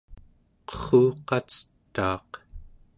qerruqacetaaq 0.69 2.29